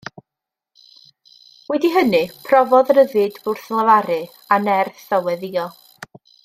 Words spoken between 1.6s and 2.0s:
Wedi